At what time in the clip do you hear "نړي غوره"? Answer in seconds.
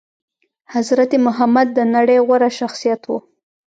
1.95-2.49